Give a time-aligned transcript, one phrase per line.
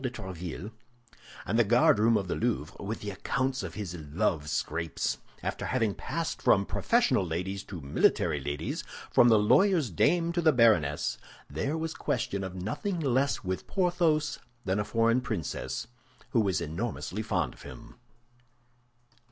[0.01, 0.71] de Tréville
[1.45, 5.93] and the guardroom of the Louvre with the accounts of his love scrapes, after having
[5.93, 11.77] passed from professional ladies to military ladies, from the lawyer's dame to the baroness, there
[11.77, 15.85] was question of nothing less with Porthos than a foreign princess,
[16.31, 17.93] who was enormously fond of him.